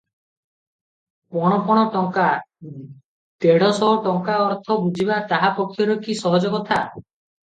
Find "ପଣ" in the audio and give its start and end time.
1.33-1.57, 1.67-1.83